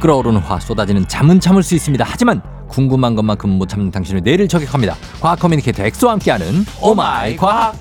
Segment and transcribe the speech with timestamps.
[0.00, 2.04] 끓어오르는 화 쏟아지는 잠은 참을 수 있습니다.
[2.08, 4.96] 하지만 궁금한 것만큼 못 참는 당신을 내일 저격합니다.
[5.20, 7.76] 과학 커뮤니케이터 엑소와 함께하는 오마이 과학.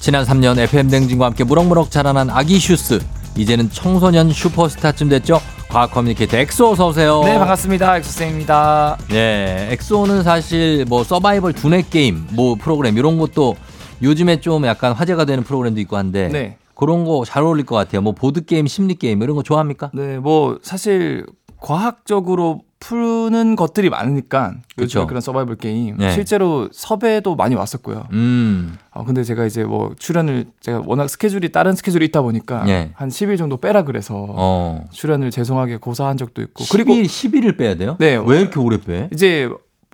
[0.00, 3.00] 지난 3년 FM 대행진과 함께 무럭무럭 자라난 아기 슈스
[3.36, 5.40] 이제는 청소년 슈퍼스타쯤 됐죠.
[5.76, 7.20] 과학 커뮤니케이터 엑소 어서 오세요.
[7.22, 13.56] 네 반갑습니다 엑소쌤입니다 네, 엑소는 사실 뭐 서바이벌 두뇌 게임 뭐 프로그램 이런 것도
[14.02, 16.56] 요즘에 좀 약간 화제가 되는 프로그램도 있고 한데 네.
[16.74, 18.00] 그런 거 잘 어울릴 것 같아요.
[18.00, 19.90] 뭐 보드 게임, 심리 게임 이런 거 좋아합니까?
[19.92, 21.26] 네 뭐 사실
[21.60, 24.54] 과학적으로 푸는 것들이 많으니까.
[24.78, 26.12] 요즘 그런 서바이벌 게임 네.
[26.12, 31.74] 실제로 섭외도 많이 왔었고요 음, 어, 근데 제가 이제 뭐 출연을 제가 워낙 스케줄이 다른
[31.74, 32.90] 스케줄이 있다 보니까 네.
[32.94, 34.84] 한 10일 정도 빼라 그래서 어.
[34.92, 37.96] 출연을 죄송하게 고사한 적도 있고 그리고 그리고 10일을 빼야 돼요?
[37.98, 38.16] 네.
[38.16, 39.08] 왜 이렇게 오래 빼?
[39.12, 39.48] 이제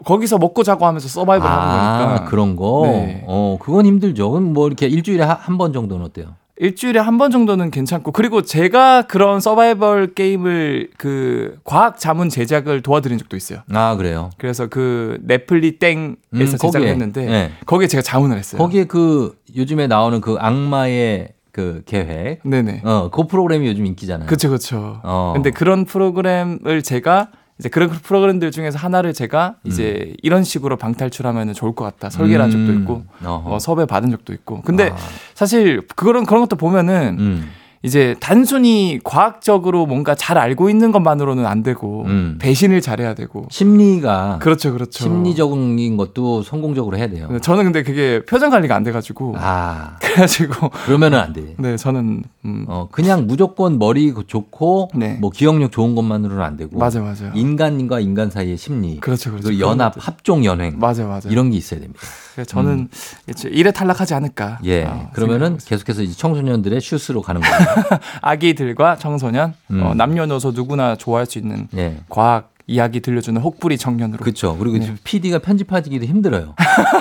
[0.05, 2.83] 거기서 먹고 자고 하면서 서바이벌 하는 아, 거니까 그런 거.
[2.87, 3.23] 네.
[3.29, 4.31] 어, 그건 힘들죠.
[4.31, 6.35] 그럼 뭐 이렇게 일주일에 한 번 정도는 어때요?
[6.63, 13.19] 일주일에 한 번 정도는 괜찮고 그리고 제가 그런 서바이벌 게임을 그 과학 자문 제작을 도와드린
[13.19, 13.59] 적도 있어요.
[13.73, 14.31] 아, 그래요.
[14.39, 16.91] 그래서 그 넷플리 땡에서 음, 제작을 거기에.
[16.91, 17.51] 했는데 네.
[17.67, 18.61] 거기에 제가 자문을 했어요.
[18.63, 22.41] 거기에 그 요즘에 나오는 그 악마의 그 계획.
[22.49, 22.83] 네네.
[22.85, 24.29] 어, 그 프로그램이 요즘 인기잖아요.
[24.29, 25.01] 그쵸 그쵸.
[25.03, 25.33] 어.
[25.35, 27.29] 근데 그런 프로그램을 제가
[27.63, 32.51] 이제 그런 프로그램들 중에서 하나를 제가 이제 이런 식으로 방탈출하면 좋을 것 같다 설계를 한
[32.51, 32.81] 적도 음.
[32.81, 33.55] 있고 어허.
[33.55, 34.63] 어, 섭외 받은 적도 있고.
[34.63, 34.97] 근데 아.
[35.35, 37.51] 사실 그런 그런 것도 보면은 음.
[37.85, 42.39] 이제 단순히 과학적으로 뭔가 잘 알고 있는 것만으로는 안 되고 음.
[42.41, 45.05] 배신을 잘해야 되고 심리가 그렇죠 그렇죠.
[45.05, 47.29] 심리적인 것도 성공적으로 해야 돼요.
[47.31, 51.55] 네, 저는 근데 그게 표정 관리가 안 돼가지고 아, 그래가지고 그러면은 안 돼.
[51.59, 55.17] 네 저는 음, 어, 그냥 무조건 머리 좋고 네.
[55.21, 57.33] 뭐 기억력 좋은 것만으로는 안 되고 맞아요 맞아요.
[57.35, 59.49] 인간과 인간 사이의 심리 그렇죠 그렇죠.
[59.49, 59.95] 그리고 연합.
[59.97, 61.23] 합종 연행 맞아요 맞아요.
[61.31, 62.01] 이런 게 있어야 됩니다.
[62.47, 62.89] 저는
[63.29, 64.59] 이제 일에 탈락하지 않을까.
[64.65, 64.85] 예.
[64.85, 67.59] 어, 그러면은 계속해서 이제 청소년들의 슈스로 가는 거예요.
[68.23, 69.83] 아기들과 청소년 음.
[69.83, 71.99] 어, 남녀노소 누구나 좋아할 수 있는 예.
[72.09, 74.23] 과학 이야기 들려주는 혹부리 청년으로.
[74.23, 74.57] 그렇죠.
[74.57, 74.95] 그리고 네.
[75.05, 76.55] PD가 편집하기도 힘들어요.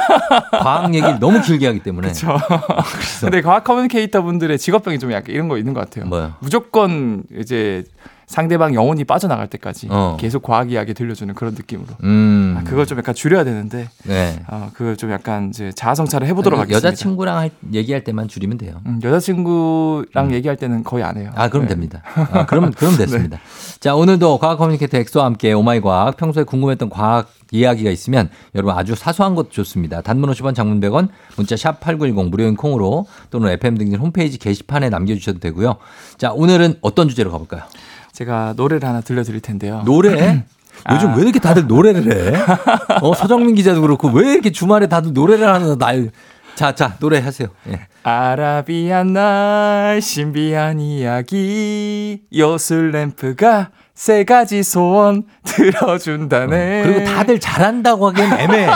[0.52, 2.10] 과학 얘기를 너무 길게 하기 때문에.
[2.10, 2.38] 그렇죠.
[3.22, 6.06] 근데 과학 커뮤니케이터 분들의 직업병이 좀 약간 이런 거 있는 것 같아요.
[6.06, 6.34] 뭐요?
[6.40, 7.84] 무조건 이제
[8.32, 10.16] 상대방 영혼이 빠져나갈 때까지 어.
[10.18, 11.88] 계속 과학 이야기 들려주는 그런 느낌으로.
[12.06, 12.56] 음.
[12.58, 14.40] 아, 그걸 좀 약간 줄여야 되는데 네.
[14.48, 16.88] 어, 그걸 좀 약간 이제 자아 성찰을 해보도록 하겠습니다.
[16.88, 18.80] 여자친구랑 할- 얘기할 때만 줄이면 돼요.
[18.86, 21.32] 음, 여자친구랑 얘기할 때는 거의 안 해요.
[21.36, 21.70] 아, 그럼 네.
[21.74, 22.02] 됩니다.
[22.16, 23.38] 아, 그럼, 그럼 됐습니다.
[23.82, 28.96] 자, 오늘도 과학 커뮤니케이터 엑소와 함께 오마이 과학, 평소에 궁금했던 과학 이야기가 있으면 여러분 아주
[28.96, 30.02] 사소한 것도 좋습니다.
[30.02, 35.40] 단문 50원, 장문 100원, 문자 샵 8910 무료인 콩으로 또는 FM 등진 홈페이지 게시판에 남겨주셔도
[35.40, 35.76] 되고요.
[36.18, 37.64] 자, 오늘은 어떤 주제로 가볼까요?
[38.14, 39.84] 제가 노래를 하나 들려드릴 텐데요.
[39.86, 40.46] 노래?
[40.92, 41.16] 요즘 아.
[41.16, 42.38] 왜 이렇게 다들 노래를 해?
[43.02, 46.12] 어, 서정민 기자도 그렇고 왜 이렇게 주말에 다들 노래를 하는 날.
[46.56, 47.50] 자, 자, 노래 하세요.
[47.70, 47.88] 예.
[48.04, 56.84] 아라비안 날 신비한 이야기 요술 램프가 세 가지 소원 들어준다네.
[56.84, 58.68] 그리고 다들 잘한다고 하기엔 애매해.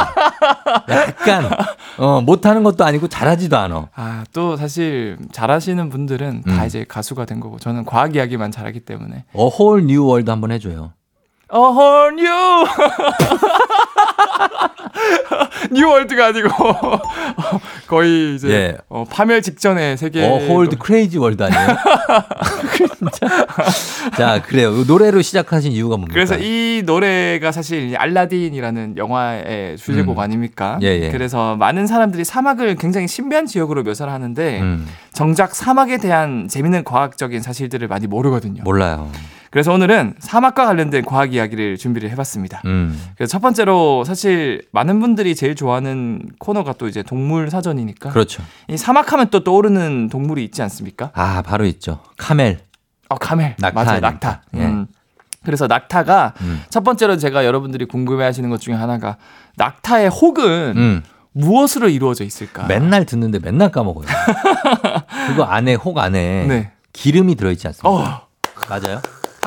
[0.90, 1.50] 약간,
[1.98, 3.88] 어, 못하는 것도 아니고 잘하지도 않아.
[3.96, 6.66] 아, 또 사실 잘하시는 분들은 다 음.
[6.66, 10.92] 이제 가수가 된 거고 저는 과학 이야기만 잘하기 때문에 어, whole new world 한번 해줘요.
[11.54, 12.66] A whole new
[15.72, 16.50] world가 아니고
[17.88, 18.78] 거의 이제 예.
[18.90, 21.78] 어, 파멸 직전의 세계 어, 홀드 crazy world 아니에요?
[22.96, 23.48] 진짜.
[24.18, 24.72] 자, 그래요.
[24.88, 26.14] 노래로 시작하신 이유가 뭡니까?
[26.14, 30.20] 그래서 이 노래가 사실 이 알라딘이라는 영화의 주제곡 음.
[30.20, 30.80] 아닙니까?
[30.82, 31.12] 예, 예.
[31.12, 37.42] 그래서 많은 사람들이 사막을 굉장히 신비한 지역으로 묘사를 하는데 음, 정작 사막에 대한 재밌는 과학적인
[37.42, 38.64] 사실들을 많이 모르거든요.
[38.64, 39.10] 몰라요.
[39.56, 42.62] 그래서 오늘은 사막과 관련된 과학 이야기를 준비를 해봤습니다.
[42.66, 48.44] 음, 그래서 첫 번째로 사실 많은 분들이 제일 좋아하는 코너가 또 이제 동물 사전이니까 그렇죠.
[48.68, 51.12] 이 사막하면 또 떠오르는 동물이 있지 않습니까?
[51.14, 52.02] 아, 바로 있죠.
[52.18, 52.58] Camel.
[53.08, 54.00] 어 camel 낙타 맞아요?
[54.02, 54.42] 낙타.
[54.56, 54.60] 예.
[54.60, 54.88] 음.
[55.46, 56.62] 그래서 낙타가 음.
[56.70, 59.16] 첫 번째로 제가 여러분들이 궁금해하시는 것 중에 하나가
[59.56, 61.04] 낙타의 혹은 음.
[61.32, 62.68] 무엇으로 이루어져 있을까?
[62.68, 64.06] 맨날 듣는데 맨날 까먹어요.
[65.30, 66.72] 그거 안에 혹 안에 네.
[66.92, 67.90] 기름이 들어있지 않습니까?
[67.90, 68.28] 어
[68.70, 69.00] 맞아요?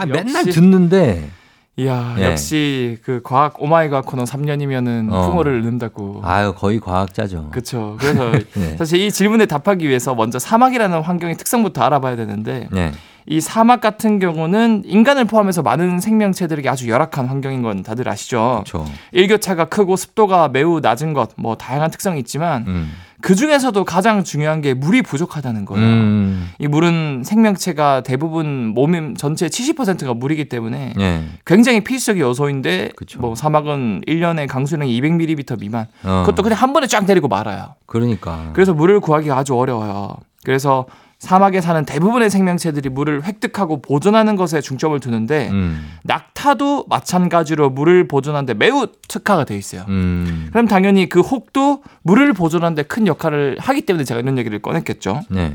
[0.03, 0.07] 아.
[0.07, 1.31] 맨날 듣는데
[1.79, 2.25] 이야, 예.
[2.25, 5.29] 역시 그 과학 오마이 과학 코너 3년이면은 어.
[5.29, 6.21] 풍월을 읊는다고.
[6.25, 7.51] 아유, 거의 과학자죠.
[7.51, 7.97] 그렇죠.
[8.01, 8.77] 그래서 네.
[8.77, 12.91] 사실 이 질문에 답하기 위해서 먼저 사막이라는 환경의 특성부터 알아봐야 되는데 네.
[13.27, 18.65] 이 사막 같은 경우는 인간을 포함해서 많은 생명체들에게 아주 열악한 환경인 건 다들 아시죠.
[18.65, 18.91] 그렇죠.
[19.13, 22.93] 일교차가 크고 습도가 매우 낮은 것, 뭐 다양한 특성이 있지만 음.
[23.21, 25.87] 그 중에서도 가장 중요한 게 물이 부족하다는 거예요.
[25.87, 26.51] 음.
[26.59, 31.25] 이 물은 생명체가 대부분 몸 전체 70%가 물이기 때문에 예.
[31.45, 33.21] 굉장히 필수적 요소인데 그쵸.
[33.21, 36.23] 뭐 사막은 1년에 강수량이 200ml 미만 어.
[36.25, 37.75] 그것도 그냥 한 번에 쫙 내리고 말아요.
[37.87, 38.51] 그러니까.
[38.55, 40.17] 그래서 물을 구하기가 아주 어려워요.
[40.49, 40.87] 그래서
[41.19, 45.99] 사막에 사는 대부분의 생명체들이 물을 획득하고 보존하는 것에 중점을 두는데 음.
[46.05, 49.85] 낙타도 마찬가지로 물을 보존하는데 매우 특화가 돼 있어요.
[49.89, 50.49] 음.
[50.51, 55.21] 그럼 당연히 그 혹도 물을 보존하는데 큰 역할을 하기 때문에 제가 이런 얘기를 꺼냈겠죠.
[55.29, 55.55] 네.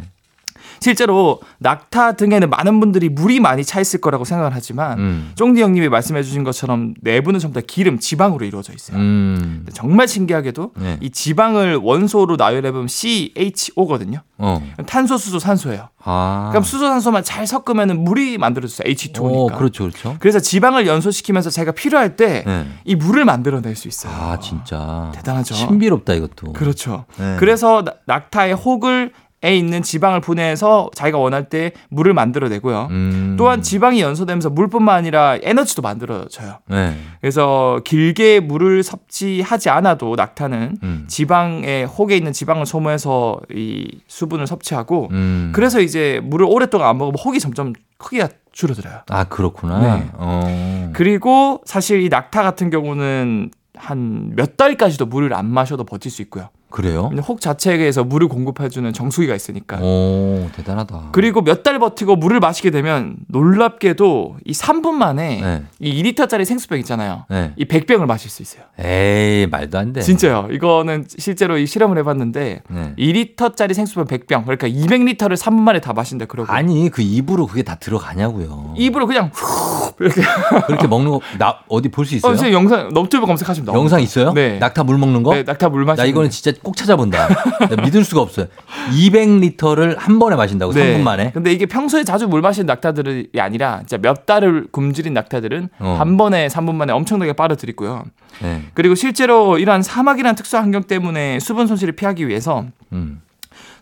[0.79, 5.31] 실제로 낙타 등에는 많은 분들이 물이 많이 차 있을 거라고 생각을 하지만 음.
[5.35, 8.97] 쫑디 형님이 말씀해 주신 것처럼 내부는 전부 다 기름, 지방으로 이루어져 있어요.
[8.97, 9.65] 음.
[9.73, 10.97] 정말 신기하게도 네.
[11.01, 14.19] 이 지방을 원소로 나열해 보면 CHO거든요.
[14.37, 14.61] 어.
[14.87, 15.89] 탄소, 수소, 산소예요.
[16.03, 16.49] 아.
[16.51, 18.89] 그럼 수소, 산소만 잘 섞으면 물이 만들어져요.
[18.91, 19.21] H2O니까.
[19.21, 20.15] 오, 그렇죠, 그렇죠.
[20.19, 22.95] 그래서 지방을 연소시키면서 자기가 필요할 때이 네.
[22.95, 24.13] 물을 만들어낼 수 있어요.
[24.13, 25.11] 아, 진짜.
[25.15, 25.53] 대단하죠.
[25.55, 26.53] 신비롭다 이것도.
[26.53, 27.05] 그렇죠.
[27.17, 27.37] 네.
[27.39, 29.11] 그래서 나- 낙타의 혹을
[29.43, 32.87] 에 있는 지방을 분해해서 자기가 원할 때 물을 만들어내고요.
[32.91, 33.35] 음.
[33.37, 36.59] 또한 지방이 연소되면서 물뿐만 아니라 에너지도 만들어져요.
[36.69, 36.95] 네.
[37.19, 41.05] 그래서 길게 물을 섭취하지 않아도 낙타는 음.
[41.07, 45.51] 지방의 혹에 있는 지방을 소모해서 이 수분을 섭취하고 음.
[45.53, 49.01] 그래서 이제 물을 오랫동안 안 먹으면 혹이 점점 크기가 줄어들어요.
[49.09, 49.79] 아, 그렇구나.
[49.97, 50.09] 네.
[50.13, 50.89] 어.
[50.93, 56.49] 그리고 사실 이 낙타 같은 경우는 한 몇 달까지도 물을 안 마셔도 버틸 수 있고요.
[56.73, 57.11] 그래요?
[57.27, 59.77] 혹 자체에서 물을 공급해주는 정수기가 있으니까.
[59.79, 61.09] 오, 대단하다.
[61.11, 65.63] 그리고 몇 달 버티고 물을 마시게 되면 놀랍게도 이 3분 만에 네.
[65.79, 67.25] 이 2리터짜리 생수병 있잖아요.
[67.29, 67.53] 네.
[67.55, 68.63] 이 100병을 마실 수 있어요.
[68.79, 70.01] 에이, 말도 안 돼.
[70.01, 70.49] 진짜요.
[70.51, 72.93] 이거는 실제로 이 실험을 해봤는데 네.
[72.97, 77.75] 2리터짜리 생수병 100병 그러니까 200리터를 3분 만에 다 마신다 그러고 아니, 그 입으로 그게 다
[77.75, 78.73] 들어가냐고요.
[78.77, 80.21] 입으로 그냥 후 이렇게
[80.67, 82.33] 그렇게 먹는 거, 나, 어디 볼 수 있어요?
[82.33, 83.79] 어, 영상 너튜브 검색하시면 나옵니다.
[83.81, 84.33] 영상 있어요?
[84.33, 84.57] 네.
[84.59, 85.33] 낙타 물 먹는 거?
[85.33, 87.27] 네, 낙타 물나 마시는 이거는 진짜 꼭 찾아본다.
[87.69, 88.47] 나 믿을 수가 없어요.
[88.91, 91.23] 200리터를 한 번에 마신다고, 3분 만에?
[91.25, 91.31] 네.
[91.31, 95.95] 근데 이게 평소에 자주 물 마시는 낙타들이 아니라 진짜 몇 달을 굶주린 낙타들은 어.
[95.99, 98.03] 한 번에 3분 만에 엄청나게 빨아들이고요.
[98.41, 98.61] 네.
[98.73, 103.21] 그리고 실제로 이러한 사막이라는 특수 환경 때문에 수분 손실을 피하기 위해서 음.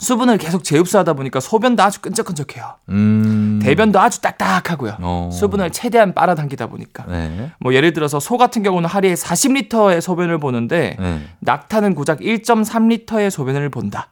[0.02, 2.74] 수분을 계속 재흡수하다 보니까 소변도 아주 끈적끈적해요.
[2.90, 3.60] 음.
[3.62, 4.98] 대변도 아주 딱딱하고요.
[5.00, 5.30] 어.
[5.32, 7.06] 수분을 최대한 빨아당기다 보니까.
[7.08, 7.52] 네.
[7.60, 11.22] 뭐 예를 들어서 소 같은 경우는 하루에 40리터의 소변을 보는데 네.
[11.40, 14.08] 낙타는 고작 1.3리터의 소변을 본다.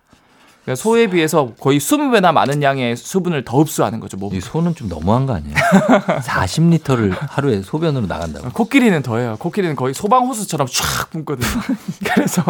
[0.69, 4.35] 그러니까 소에 비해서 거의 20배나 많은 양의 수분을 더 흡수하는 거죠, 몸.
[4.35, 5.55] 이 소는 좀 너무한 거 아니에요?
[6.21, 8.49] 40리터를 하루에 소변으로 나간다고.
[8.51, 9.37] 코끼리는 더해요.
[9.39, 11.47] 코끼리는 거의 소방 호수처럼 쫙 뿜거든요.
[12.13, 12.43] 그래서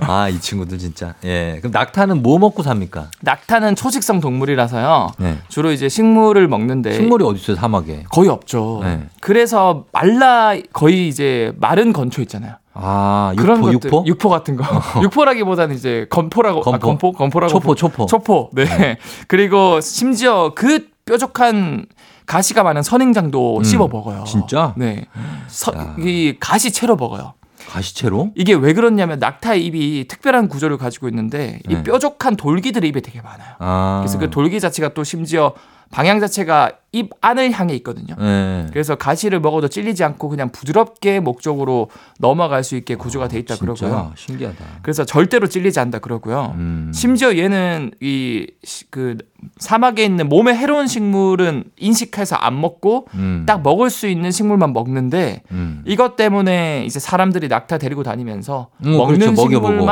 [0.00, 1.14] 아, 이 친구들 진짜.
[1.24, 1.58] 예.
[1.60, 3.10] 그럼 낙타는 뭐 먹고 삽니까?
[3.20, 5.12] 낙타는 초식성 동물이라서요.
[5.18, 5.38] 네.
[5.48, 8.04] 주로 이제 식물을 먹는데 식물이 어디 있어요, 사막에?
[8.10, 8.80] 거의 없죠.
[8.82, 9.06] 네.
[9.20, 12.56] 그래서 말라 거의 이제 마른 건초 있잖아요.
[12.74, 13.98] 아, 육포, 그런 것들, 육포?
[13.98, 14.04] 어.
[14.06, 14.64] 육포 같은 거.
[15.02, 16.86] 육포라기보다는 이제 건포라고 아, 건포?
[16.88, 18.06] 건포 건포라고 초포, 부- 초포.
[18.06, 18.50] 초포.
[18.52, 18.98] 네.
[19.28, 21.86] 그리고 심지어 그 뾰족한
[22.26, 24.24] 가시가 많은 선행장도 음, 씹어 먹어요.
[24.24, 24.74] 진짜?
[24.76, 25.06] 네.
[25.46, 25.94] 서, 야.
[25.98, 27.34] 이 가시 채로 먹어요.
[27.68, 28.30] 가시채로?
[28.34, 31.82] 이게 왜 그러냐면 낙타의 입이 특별한 구조를 가지고 있는데 이 네.
[31.82, 33.54] 뾰족한 돌기들이 입에 되게 많아요.
[33.58, 34.00] 아.
[34.02, 35.52] 그래서 그 돌기 자체가 또 심지어
[35.90, 38.14] 방향 자체가 입 안을 향해 있거든요.
[38.18, 38.66] 네.
[38.72, 43.56] 그래서 가시를 먹어도 찔리지 않고 그냥 부드럽게 목 쪽으로 넘어갈 수 있게 구조가 돼 있다
[43.56, 44.12] 진짜 그러고요.
[44.16, 44.64] 신기하다.
[44.82, 46.52] 그래서 절대로 찔리지 않다 그러고요.
[46.56, 46.90] 음.
[46.94, 48.46] 심지어 얘는 이
[48.90, 49.16] 그
[49.58, 53.44] 사막에 있는 몸에 해로운 식물은 인식해서 안 먹고 음.
[53.46, 55.82] 딱 먹을 수 있는 식물만 먹는데 음.
[55.86, 59.42] 이것 때문에 이제 사람들이 낙타 데리고 다니면서 음, 먹는 그렇죠.
[59.42, 59.84] 먹여보고.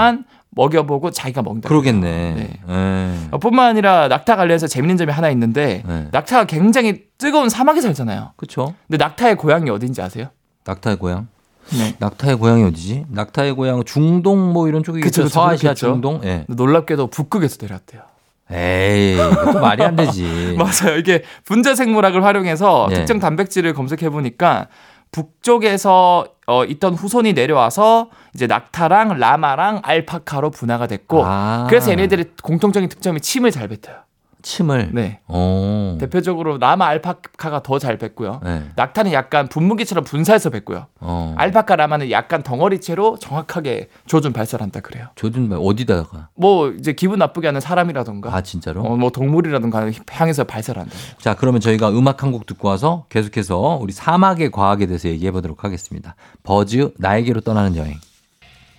[0.55, 1.69] 먹여보고 자기가 먹는다.
[1.69, 2.35] 그러겠네.
[2.35, 2.51] 네.
[2.67, 3.29] 네.
[3.31, 6.09] 어, 뿐만 아니라 낙타 관련해서 재밌는 점이 하나 있는데 네.
[6.13, 8.33] 낙타가 굉장히 뜨거운 사막에 살잖아요.
[8.37, 8.75] 그쵸?
[8.87, 10.29] 근데 낙타의 고향이 어딘지 아세요?
[10.65, 11.29] 낙타의 고향?
[11.71, 11.95] 네.
[11.99, 13.07] 낙타의 고향이 어디지?
[13.09, 15.29] 낙타의 고향 중동 뭐 이런 쪽이겠죠.
[15.29, 15.75] 서아시아.
[15.75, 16.21] 중동?
[16.25, 16.45] 예.
[16.49, 18.03] 놀랍게도 북극에서 내려왔대요.
[18.51, 20.57] 에이, 그것도 말이 안 되지.
[20.59, 20.99] 맞아요.
[20.99, 22.97] 이게 분자 생물학을 활용해서 네.
[22.97, 24.67] 특정 단백질을 검색해 보니까
[25.13, 31.67] 북쪽에서 어, 있던 후손이 내려와서 이제 낙타랑 라마랑 알파카로 분화가 됐고 아.
[31.69, 34.03] 그래서 얘네들의 공통적인 특점이 침을 잘 뱉어요.
[34.43, 34.91] 침을.
[34.93, 35.21] 네.
[35.29, 35.97] 어.
[36.01, 38.41] 대표적으로 라마 알파카가 더 잘 뱉고요.
[38.45, 38.63] 네.
[38.77, 40.87] 낙타는 약간 분무기처럼 분사해서 뱉고요.
[41.01, 41.35] 어.
[41.39, 45.07] 알파카 라마는 약간 덩어리채로 정확하게 조준 발사한다 그래요.
[45.15, 46.29] 조준 발 어디다가?
[46.35, 48.83] 뭐 이제 기분 나쁘게 하는 사람이라던가 아 진짜로?
[48.83, 50.93] 어, 뭐 동물이라던가 향해서 발사한다.
[51.19, 55.65] 자, 그러면 저희가 음악 한 곡 듣고 와서 계속해서 우리 사막의 과학에 대해서 얘기해 보도록
[55.65, 56.15] 하겠습니다.
[56.45, 57.99] 버즈 나에게로 떠나는 여행.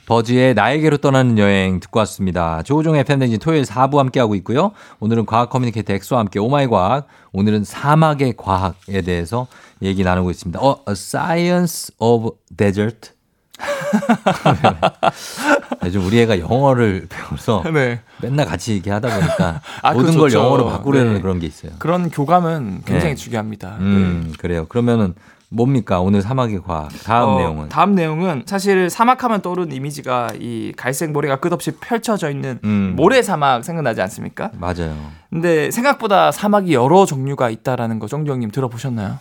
[0.06, 2.62] 버즈의 나에게로 떠나는 여행 듣고 왔습니다.
[2.64, 4.72] 조우종의 팬데진 토요일 4부 함께하고 있고요.
[5.00, 7.08] 오늘은 과학 커뮤니케이터 엑소와 함께 오마이 과학.
[7.32, 9.48] 오늘은 사막의 과학에 대해서
[9.82, 10.60] 얘기 나누고 있습니다.
[10.60, 13.12] 어, A Science of Desert.
[15.86, 18.02] 요즘 우리 애가 영어를 배워서 네.
[18.22, 20.44] 맨날 같이 얘기하다 보니까 아, 모든 걸 좋죠.
[20.44, 21.22] 영어로 바꾸려는 네.
[21.22, 21.72] 그런 게 있어요.
[21.80, 23.18] 그런 교감은 굉장히 네.
[23.22, 23.78] 중요합니다.
[23.80, 24.66] 음, 그래요.
[24.68, 25.14] 그러면은
[25.54, 26.02] 뭡니까?
[26.02, 26.90] 오늘 사막의 과학.
[27.04, 27.70] 다음 어, 내용은.
[27.70, 32.94] 다음 내용은 사실 사막하면 떠오르는 이미지가 이 갈색 모래가 끝없이 펼쳐져 있는 음.
[32.96, 34.52] 모래 사막 생각나지 않습니까?
[34.58, 34.96] 맞아요.
[35.30, 39.18] 근데 생각보다 사막이 여러 종류가 있다라는 거 정정님 들어보셨나요?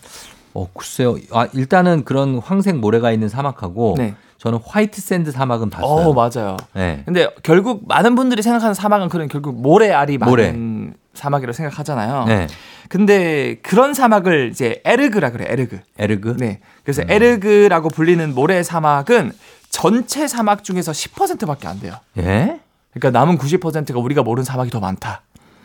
[0.55, 1.17] 어, 글쎄요.
[1.33, 4.15] 아, 일단은 그런 황색 모래가 있는 사막하고 네.
[4.39, 6.09] 저는 White Sand 사막은 봤어요.
[6.09, 6.57] 어, 맞아요.
[6.75, 7.03] 네.
[7.05, 10.53] 근데 결국 많은 분들이 생각하는 사막은 그런 결국 모래알이 모래.
[11.15, 12.25] 사막이라고 생각하잖아요.
[12.27, 12.47] 네.
[12.89, 15.81] 근데 그런 사막을 이제 에르그라 그래, 에르그.
[15.99, 16.37] 에르그?
[16.39, 16.61] 네.
[16.85, 17.11] 그래서 음.
[17.11, 19.33] 에르그라고 불리는 모래 사막은
[19.71, 21.95] 전체 사막 중에서 10%밖에 안 돼요.
[22.19, 22.61] 예?
[22.93, 25.23] 그러니까 남은 90%가 우리가 모르는 사막이 더 많다.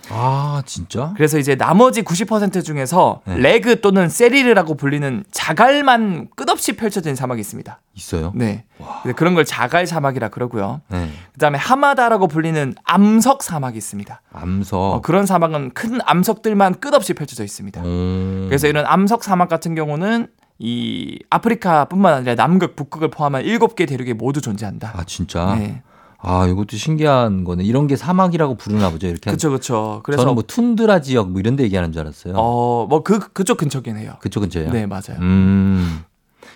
[0.10, 1.14] 아, 진짜?
[1.16, 3.38] 그래서 이제 나머지 90% 중에서 네.
[3.38, 7.80] 레그 또는 세리르라고 불리는 자갈만 끝없이 펼쳐진 사막이 있습니다.
[7.94, 8.32] 있어요?
[8.36, 8.66] 네.
[9.04, 10.82] 근데 그런 걸 자갈 사막이라 그러고요.
[10.90, 11.10] 네.
[11.34, 14.22] 그다음에 하마다라고 불리는 암석 사막이 있습니다.
[14.34, 14.80] 암석.
[14.80, 17.82] 어, 그런 사막은 큰 암석들만 끝없이 펼쳐져 있습니다.
[17.84, 18.46] 음.
[18.48, 20.28] 그래서 이런 암석 사막 같은 경우는
[20.60, 24.94] 이 아프리카뿐만 아니라 남극, 북극을 포함한 7개 대륙에 모두 존재한다.
[24.96, 25.56] 아, 진짜?
[25.56, 25.84] 네.
[26.20, 27.64] 아, 이것도 신기한 거네.
[27.64, 29.08] 이런 게 사막이라고 부르나 보죠.
[29.08, 29.30] 이렇게.
[29.30, 30.02] 그렇죠, 그렇죠.
[30.04, 32.34] 그래서 저는 뭐 툰드라 지역 뭐 이런 데 얘기하는 줄 알았어요.
[32.36, 34.14] 어, 뭐 그 그쪽 근처긴 해요.
[34.20, 34.72] 그쪽 근처예요?
[34.72, 35.18] 네, 맞아요.
[35.20, 36.04] 음.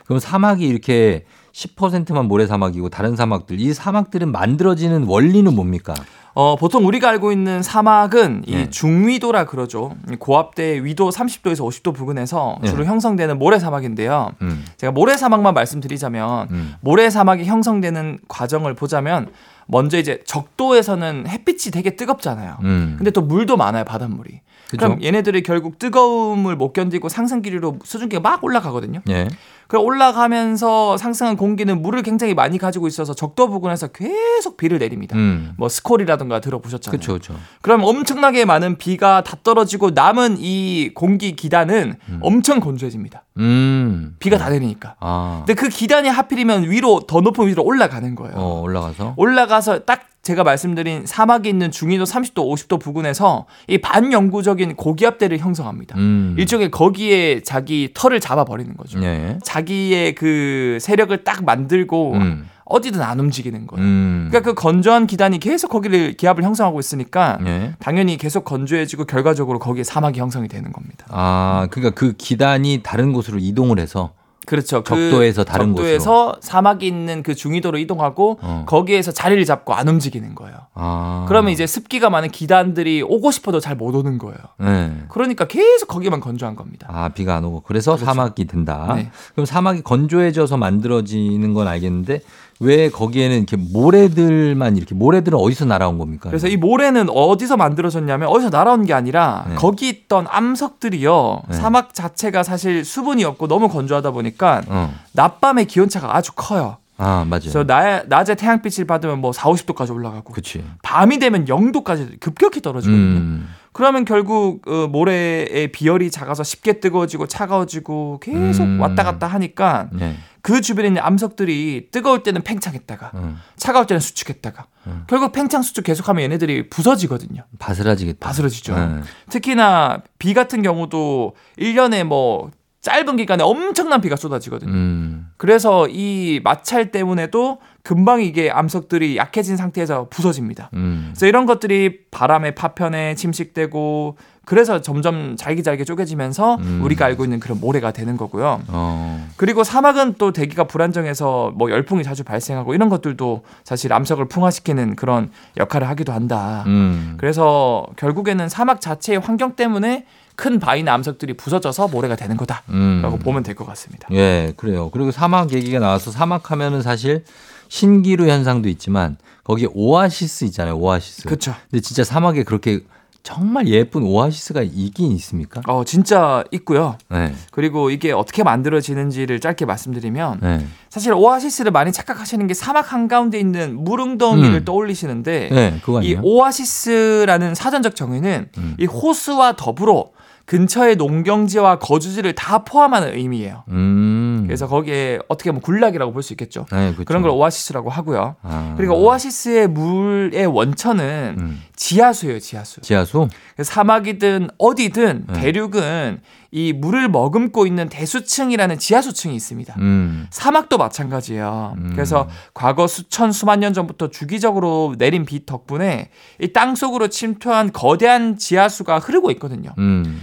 [0.05, 5.93] 그럼 사막이 이렇게 10%만 모래 사막이고 다른 사막들 이 사막들은 만들어지는 원리는 뭡니까?
[6.33, 8.61] 어, 보통 우리가 알고 있는 사막은 네.
[8.63, 9.95] 이 중위도라 그러죠.
[10.11, 12.69] 이 고압대 위도 30도에서 50도 부근에서 네.
[12.69, 14.31] 주로 형성되는 모래 사막인데요.
[14.41, 14.65] 음.
[14.77, 16.75] 제가 모래 사막만 말씀드리자면 음.
[16.79, 19.29] 모래 사막이 형성되는 과정을 보자면
[19.67, 22.57] 먼저 이제 적도에서는 햇빛이 되게 뜨겁잖아요.
[22.63, 22.95] 음.
[22.97, 24.41] 근데 또 물도 많아요, 바닷물이.
[24.69, 24.85] 그죠?
[24.85, 29.01] 그럼 얘네들이 결국 뜨거움을 못 견디고 상승 기류로 수증기가 막 올라가거든요.
[29.09, 29.27] 예.
[29.71, 35.15] 그럼 올라가면서 상승한 공기는 물을 굉장히 많이 가지고 있어서 적도 부근에서 계속 비를 내립니다.
[35.15, 35.53] 음.
[35.55, 36.99] 뭐 스콜이라든가 들어보셨잖아요.
[36.99, 37.13] 그렇죠.
[37.13, 37.41] 그렇죠.
[37.61, 43.23] 그럼 엄청나게 많은 비가 다 떨어지고 남은 이 공기 기단은 엄청 건조해집니다.
[43.37, 44.17] 음.
[44.19, 44.95] 비가 다 내리니까.
[44.99, 45.43] 아.
[45.45, 48.35] 근데 그 기단이 하필이면 위로 더 높은 위로 올라가는 거예요.
[48.35, 55.39] 어, 올라가서 올라가서 딱 제가 말씀드린 사막에 있는 중위도 30도, 50도 부근에서 이 반영구적인 고기압대를
[55.39, 55.97] 형성합니다.
[55.97, 56.35] 음.
[56.37, 59.01] 일종의 거기에 자기 털을 잡아 버리는 거죠.
[59.03, 59.39] 예.
[59.43, 62.47] 자기의 그 세력을 딱 만들고 음.
[62.65, 63.83] 어디든 안 움직이는 거예요.
[63.83, 64.27] 음.
[64.29, 67.73] 그러니까 그 건조한 기단이 계속 거기를 기압을 형성하고 있으니까 예.
[67.79, 71.05] 당연히 계속 건조해지고 결과적으로 거기에 사막이 형성이 되는 겁니다.
[71.09, 74.13] 아, 그러니까 그 기단이 다른 곳으로 이동을 해서
[74.45, 74.83] 그렇죠.
[74.83, 78.65] 그 적도에서 다른 적도에서 사막이 있는 그 중위도로 이동하고 어.
[78.67, 80.57] 거기에서 자리를 잡고 안 움직이는 거예요.
[80.73, 81.25] 아.
[81.27, 84.37] 그러면 이제 습기가 많은 기단들이 오고 싶어도 잘 못 오는 거예요.
[84.59, 84.91] 네.
[85.07, 86.87] 그러니까 계속 거기만 건조한 겁니다.
[86.91, 88.05] 아, 비가 안 오고 그래서 그렇죠.
[88.05, 88.93] 사막이 된다.
[88.95, 89.09] 네.
[89.33, 92.21] 그럼 사막이 건조해져서 만들어지는 건 알겠는데
[92.61, 96.29] 왜 거기에는 이렇게 모래들만 이렇게 모래들은 어디서 날아온 겁니까?
[96.29, 99.55] 그래서 이 모래는 어디서 만들어졌냐면 어디서 날아온 게 아니라 네.
[99.55, 101.41] 거기 있던 암석들이요.
[101.49, 101.55] 네.
[101.55, 104.93] 사막 자체가 사실 수분이 없고 너무 건조하다 보니까 어.
[105.13, 106.77] 낮밤의 기온차가 아주 커요.
[106.97, 107.41] 아, 맞아요.
[107.41, 110.63] 그래서 나, 낮에 태양빛을 받으면 뭐 4, 50도까지 올라가고 그치.
[110.83, 113.17] 밤이 되면 0도까지 급격히 떨어지거든요.
[113.17, 113.49] 음.
[113.73, 118.79] 그러면 결국 어, 모래의 비열이 작아서 쉽게 뜨거워지고 차가워지고 계속 음.
[118.79, 120.15] 왔다 갔다 하니까 네.
[120.41, 123.37] 그 주변에 있는 암석들이 뜨거울 때는 팽창했다가 음.
[123.57, 125.03] 차가울 때는 수축했다가 음.
[125.07, 127.43] 결국 팽창 수축 계속하면 얘네들이 부서지거든요.
[127.59, 128.25] 바스라지겠다.
[128.25, 128.75] 바스러지죠.
[128.75, 129.01] 네.
[129.29, 134.71] 특히나 비 같은 경우도 1년에 뭐 짧은 기간에 엄청난 비가 쏟아지거든요.
[134.71, 135.27] 음.
[135.37, 140.71] 그래서 이 마찰 때문에도 금방 이게 암석들이 약해진 상태에서 부서집니다.
[140.73, 141.09] 음.
[141.11, 146.81] 그래서 이런 것들이 바람의 파편에 침식되고 그래서 점점 잘게 쪼개지면서 음.
[146.83, 148.61] 우리가 알고 있는 그런 모래가 되는 거고요.
[148.67, 149.29] 어.
[149.37, 155.29] 그리고 사막은 또 대기가 불안정해서 뭐 열풍이 자주 발생하고 이런 것들도 사실 암석을 풍화시키는 그런
[155.57, 156.63] 역할을 하기도 한다.
[156.65, 157.15] 음.
[157.17, 160.05] 그래서 결국에는 사막 자체의 환경 때문에
[160.35, 163.19] 큰 바위나 암석들이 부서져서 모래가 되는 거다라고 음.
[163.19, 164.07] 보면 될 것 같습니다.
[164.11, 164.89] 예, 그래요.
[164.91, 167.23] 그리고 사막 얘기가 나와서 사막 하면은 사실
[167.67, 170.77] 신기루 현상도 있지만 거기 오아시스 있잖아요.
[170.77, 171.23] 오아시스.
[171.23, 171.53] 그렇죠.
[171.69, 172.79] 근데 진짜 사막에 그렇게
[173.23, 175.61] 정말 예쁜 오아시스가 있긴 있습니까?
[175.67, 176.97] 어, 진짜 있고요.
[177.09, 177.33] 네.
[177.51, 180.65] 그리고 이게 어떻게 만들어지는지를 짧게 말씀드리면 네.
[180.89, 184.65] 사실 오아시스를 많이 착각하시는 게 사막 한가운데 있는 물웅덩이를 음.
[184.65, 186.17] 떠올리시는데 네, 이?
[186.21, 188.75] 오아시스라는 사전적 정의는 음.
[188.79, 190.09] 이 호수와 더불어
[190.45, 193.63] 근처의 농경지와 거주지를 다 포함하는 의미예요.
[193.69, 194.20] 음.
[194.51, 196.65] 그래서 거기에 어떻게 보면 군락이라고 볼 수 있겠죠.
[196.71, 197.05] 네, 그쵸.
[197.05, 198.35] 그런 걸 오아시스라고 하고요.
[198.43, 198.73] 아.
[198.77, 201.63] 그리고 오아시스의 물의 원천은 음.
[201.75, 202.81] 지하수예요, 지하수.
[202.81, 203.27] 지하수?
[203.55, 205.33] 그래서 사막이든 어디든 네.
[205.41, 206.19] 대륙은
[206.51, 209.73] 이 물을 머금고 있는 대수층이라는 지하수층이 있습니다.
[209.79, 210.27] 음.
[210.31, 211.75] 사막도 마찬가지예요.
[211.77, 211.91] 음.
[211.93, 216.09] 그래서 과거 수천 수만 년 전부터 주기적으로 내린 비 덕분에
[216.41, 219.73] 이 땅 속으로 침투한 거대한 지하수가 흐르고 있거든요.
[219.77, 220.19] 음.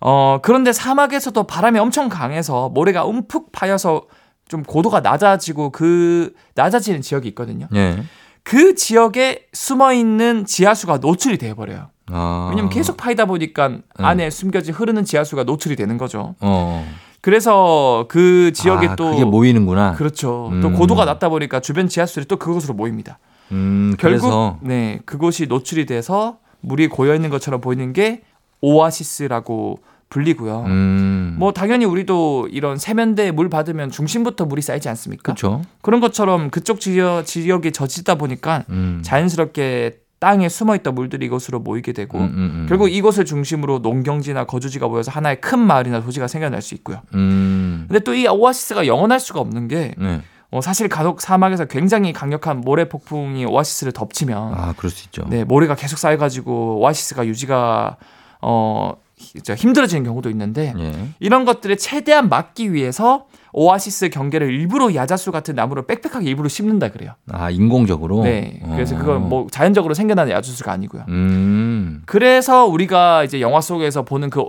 [0.00, 4.06] 어, 그런데 사막에서도 바람이 엄청 강해서 모래가 움푹 파여서
[4.48, 7.68] 좀 고도가 낮아지고 그 낮아지는 지역이 있거든요.
[7.74, 8.02] 예.
[8.42, 11.90] 그 지역에 숨어 있는 지하수가 노출이 돼 버려요.
[12.06, 12.48] 아.
[12.50, 13.82] 왜냐면 계속 파이다 보니까 네.
[13.98, 16.34] 안에 숨겨진 흐르는 지하수가 노출이 되는 거죠.
[16.40, 16.86] 어.
[17.20, 19.92] 그래서 그 지역에 아, 또 그게 모이는구나.
[19.92, 20.50] 그렇죠.
[20.62, 20.74] 또 음.
[20.74, 23.18] 고도가 낮다 보니까 주변 지하수들이 또 그곳으로 모입니다.
[23.52, 28.22] 음, 결국 그래서 네 그곳이 노출이 돼서 물이 고여 있는 것처럼 보이는 게
[28.60, 30.64] 오아시스라고 불리고요.
[30.66, 31.36] 음.
[31.38, 35.22] 뭐 당연히 우리도 이런 세면대에 물 받으면 중심부터 물이 쌓이지 않습니까?
[35.22, 35.62] 그렇죠.
[35.82, 39.00] 그런 것처럼 그쪽 지역 지역이 젖히다 보니까 음.
[39.04, 42.66] 자연스럽게 땅에 숨어 있던 물들이 이곳으로 모이게 되고 음, 음, 음.
[42.68, 47.00] 결국 이곳을 중심으로 농경지나 거주지가 모여서 하나의 큰 마을이나 도시가 생겨날 수 있고요.
[47.14, 47.86] 음.
[47.88, 50.20] 근데 또 이 오아시스가 영원할 수가 없는 게 네.
[50.50, 55.22] 어, 사실 간혹 사막에서 굉장히 강력한 모래 폭풍이 오아시스를 덮치면 아, 그럴 수 있죠.
[55.30, 57.96] 네 모래가 계속 쌓여 가지고 오아시스가 유지가
[58.42, 60.92] 어 히- 힘들어지는 경우도 있는데 예.
[61.20, 67.12] 이런 것들을 최대한 막기 위해서 오아시스 경계를 일부러 야자수 같은 나무를 빽빽하게 일부러 심는다 그래요.
[67.30, 68.22] 아, 인공적으로.
[68.22, 68.98] 네, 그래서 어.
[68.98, 71.04] 그건 뭐 자연적으로 생겨나는 야자수가 아니고요.
[71.08, 72.02] 음.
[72.06, 74.44] 그래서 우리가 이제 영화 속에서 보는 그,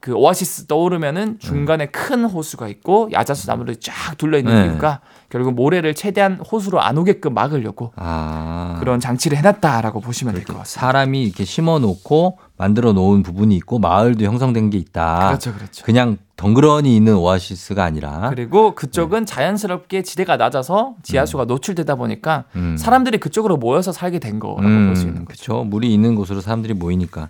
[0.00, 4.66] 그 오아시스 떠오르면은 중간에 큰 호수가 있고 야자수 나무들이 쫙 둘러 있는 네.
[4.66, 8.76] 이유가 결국 모래를 최대한 호수로 안 오게끔 막으려고 아.
[8.78, 10.80] 그런 장치를 해놨다라고 보시면 될 것 같습니다.
[10.80, 15.26] 사람이 이렇게 심어 놓고 만들어 놓은 부분이 있고 마을도 형성된 게 있다.
[15.28, 15.84] 그렇죠, 그렇죠.
[15.84, 22.76] 그냥 덩그러니 있는 오아시스가 아니라 그리고 그쪽은 자연스럽게 지대가 낮아서 지하수가 노출되다 보니까 음.
[22.76, 25.44] 사람들이 그쪽으로 모여서 살게 된 거라고 볼수 있는 거죠.
[25.44, 25.64] 그렇죠.
[25.64, 27.28] 물이 있는 곳으로 사람들이 모이니까.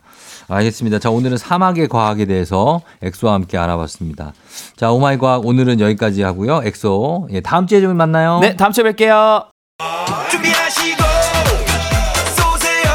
[0.49, 0.99] 알겠습니다.
[1.00, 4.32] 자, 오늘은 사막의 과학에 대해서 엑소와 함께 알아봤습니다.
[4.76, 6.62] 자, 오마이 과학 오늘은 여기까지 하고요.
[6.64, 7.28] 엑소.
[7.32, 8.38] 예, 다음 주에 좀 만나요.
[8.40, 9.47] 네, 다음 주에 뵐게요.
[10.30, 11.02] 준비하시고
[12.36, 12.90] 쏘세요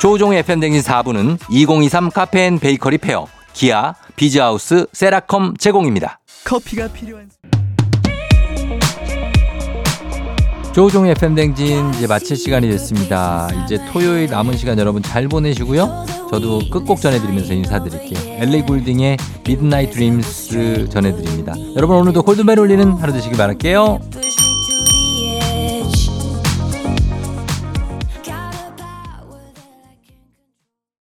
[0.00, 6.18] 조우종의 FM대행진 4부는 2023 카페 앤 베이커리 페어, 기아, 비즈하우스, 세라컴 제공입니다.
[6.44, 7.30] 커피가 필요한
[10.74, 13.48] 조우종의 FM대행진 이제 마칠 시간이 됐습니다.
[13.64, 16.06] 이제 토요일 남은 시간 여러분 잘 보내시고요.
[16.30, 18.42] 저도 끝곡 전해드리면서 인사드릴게요.
[18.42, 21.54] 엘리 굴딩의 미드나잇 드림스 전해드립니다.
[21.76, 24.00] 여러분 오늘도 골든벨 울리는 하루 되시길 바랄게요.